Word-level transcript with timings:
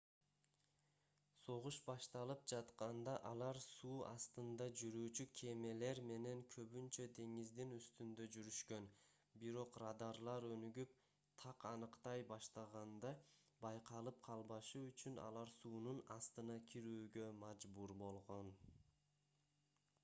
согуш 1.39 1.75
башталып 1.87 2.45
жатканда 2.51 3.11
алар 3.31 3.57
суу 3.65 3.97
астында 4.11 4.65
жүрүүчү 4.83 5.25
кемелер 5.41 5.99
менен 6.11 6.39
көбүнчө 6.55 7.03
деңиздин 7.19 7.75
үстүндө 7.75 8.25
жүрүшкөн 8.37 8.87
бирок 9.43 9.77
радарлар 9.83 10.47
өнүгүп 10.55 10.95
так 11.43 11.65
аныктай 11.73 12.23
баштаганда 12.31 13.11
байкалып 13.67 14.23
калбашы 14.29 14.81
үчүн 14.87 15.19
алар 15.27 15.51
суунун 15.59 16.01
астына 16.19 16.57
кирүүгө 16.73 17.29
мажбур 17.45 17.95
болгон 18.05 18.51